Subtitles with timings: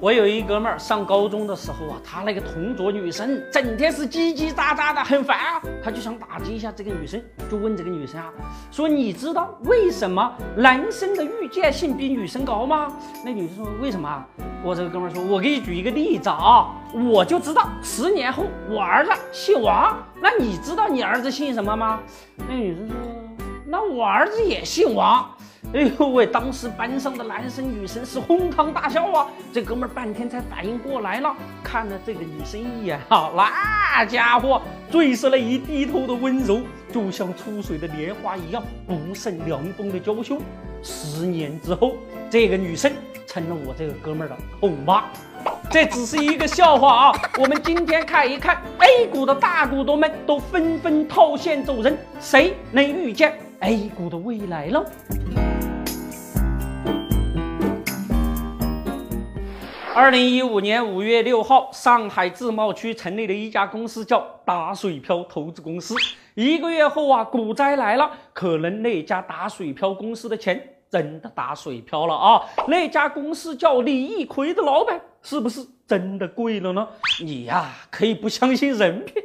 [0.00, 5.62] 我有一哥们儿上高中的时候啊，他那个同桌女生整天是叽叽喳喳的，很烦啊。
[5.82, 8.32] 他就想打击一下这个女生，就问这个女生啊，
[8.72, 11.22] 说你知道为什么男生的
[11.52, 12.90] 见性比女生高吗？
[13.22, 14.24] 那女生说为什么？
[14.64, 22.00] 我这个哥们说，我给你举一个例子啊，我就知道十年后我儿子姓王，那你知道你儿子姓什么吗？
[22.48, 22.96] 那女生说，
[23.66, 25.30] 那我儿子也姓王。
[25.72, 26.26] 哎呦喂！
[26.26, 29.28] 当时班上的男生女生是哄堂大笑啊！
[29.52, 36.60] 这哥们儿半天才反应过来了，看了这个女生一眼啊，那家伙最是那一低头的温柔，
[36.92, 40.36] 就像出水的莲花一样，不胜凉风的娇羞。
[40.82, 41.94] 十年之后，
[42.28, 42.92] 这个女生
[43.26, 45.04] 成了我这个哥们儿的后妈。
[45.70, 47.12] 这只是一个笑话啊！
[47.38, 54.84] 我们今天看一看 A 股的大股东们都纷纷套现走人，谁能预见 A 股的未来呢？
[59.94, 65.94] 二零一五年五月六号，上海自贸区成立的一家公司，叫打水漂投资公司。
[66.34, 72.40] 一个月后啊，股灾来了，可能那家打水漂公司的钱真的打水漂了啊！
[72.66, 76.88] 那家公司叫李一奎的老板，是不是真的贵了呢？
[77.20, 79.21] 你呀，可以不相信人品。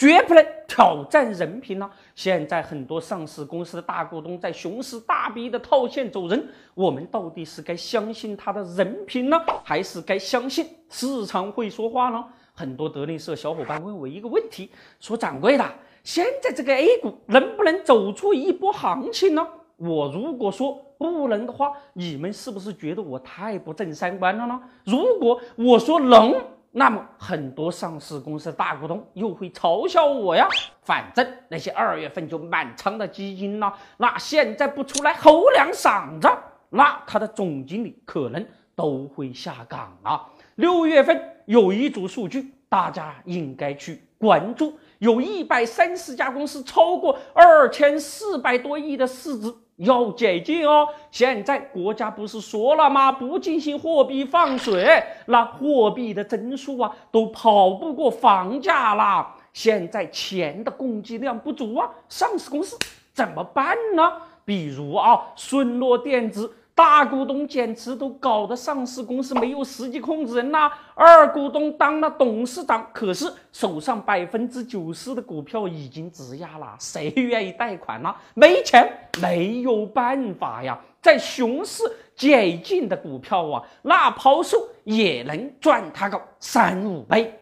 [0.00, 1.90] 绝不能挑战人品呢！
[2.14, 6.42] 现在很多上市公司的大股东在熊市大逼的套现走人，
[6.72, 12.24] 我们到底是该相信他的人品呢，还是该相信市场会说话呢？
[12.54, 14.70] 很多德林社小伙伴问我一个问题，
[15.00, 15.70] 说掌柜的，
[16.02, 19.46] 现在这个 A 股能不能走出一波行情呢？
[19.76, 24.58] 我如果说不能的话，你们是不是觉得我太不正三观了呢？
[24.84, 26.34] 如果我说能，
[26.72, 30.48] 那么很多上市公司大股东又会嘲笑我呀。
[30.82, 36.28] 反正那些二月份就满仓的基金呢，那现在不出来吼两嗓子，
[36.68, 38.44] 那他的总经理可能
[38.76, 40.26] 都会下岗啊。
[40.56, 49.52] 六月份有一组数据，大家应该去关注，有一百三十家公司，超过二千四百多亿的市值。
[49.80, 50.86] 要解禁哦！
[51.10, 53.10] 现在国家不是说了吗？
[53.10, 59.34] 不进行货币放水，那货币的增速啊，都跑不过房价啦。
[59.52, 62.76] 现在钱的供给量不足啊，上市公司
[63.12, 64.12] 怎么办呢？
[64.44, 66.52] 比如啊，顺络电子。
[66.80, 78.14] 大股东减持都搞得上市公司没有实际控制人呐，二股东当了董事长，可是手上百分之九十的股票已经质押了，谁愿意贷款呢？
[78.32, 78.90] 没钱
[79.20, 81.84] 没有办法呀，在熊市
[82.16, 87.38] 解禁的股票啊，那抛售也能赚他个三五倍。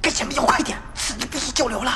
[0.00, 1.92] 给钱比较快点，此地不宜久留了。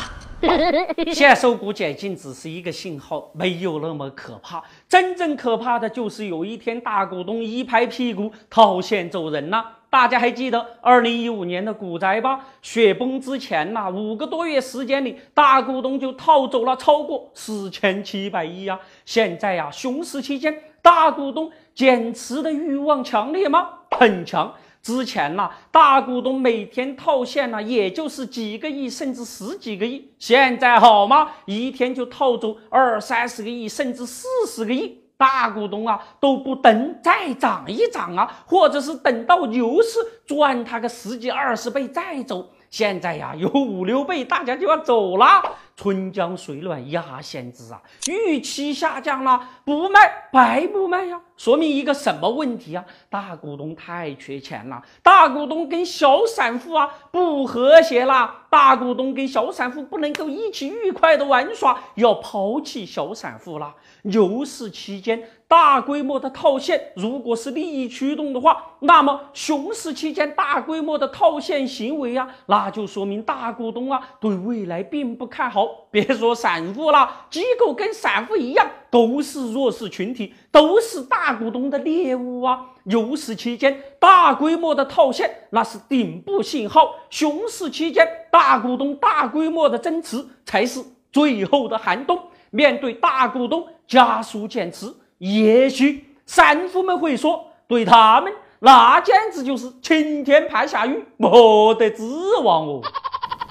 [1.12, 4.62] 限售股解禁只是一个信号，没有那么可怕。
[4.88, 9.65] 真正可怕的就是有一天大股东一拍屁股套现走人了。
[9.91, 12.44] 大家还记得二零一五年的股灾吧？
[12.62, 18.76] 雪崩之前呐，五个多月时间里，大股东就套走了超过四千七百亿呀。
[19.05, 23.69] 现在呀，熊市期间，大股东减持的欲望强烈吗？
[23.93, 24.53] 很强。
[24.84, 30.11] 之前呢，大股东每天套现呢，也就是几个亿，甚至十几个亿。
[30.19, 31.31] 现在好吗？
[31.47, 35.00] 一天就套走二三十个亿，甚至四十个亿。
[35.17, 42.50] 大股东啊，都不等再涨一涨啊，或者是等到牛市赚他个十几二十倍再走。
[42.69, 45.41] 现在呀，有五六倍，大家就要走了。
[45.77, 52.85] 春江水暖鸭先知啊，预期下降了，不卖白不卖呀，说明一个什么问题啊？
[53.11, 63.75] 大股东太缺钱了，大股东跟小散户啊不和谐了，大股东跟小散户不能够一起愉快的玩耍，要抛弃小散户了。
[64.03, 75.63] 牛市期间大规模的套现，如果是利益驱动的话，那么熊市期间大规模的套现行为啊，那就说明大股东啊对未来并不看好。
[75.91, 82.61] 别说散户了，机构跟散户一样，都是弱势群体，都是大股东的猎物啊。
[82.84, 90.82] 牛市期间大规模的套现，那是顶部信号；熊市期间大股东大规模的增持，才是
[91.12, 92.20] 最后的寒冬。
[92.50, 102.02] 面对大股东加速减持，也许散户们会说，对他们那简直就是晴天派下雨，没得指
[102.43, 102.81] 望哦。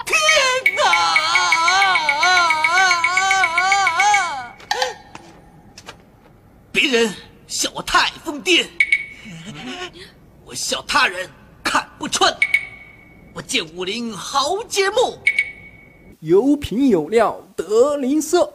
[0.06, 1.33] 天哪！
[6.74, 7.14] 别人
[7.46, 8.66] 笑我太疯癫，
[10.44, 11.30] 我笑他人
[11.62, 12.36] 看不穿。
[13.32, 15.16] 我见武林豪杰目，
[16.18, 18.50] 有品有料得吝啬。